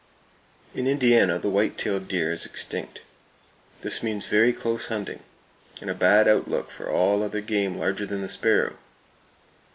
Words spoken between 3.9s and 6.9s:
means very close hunting, and a bad outlook for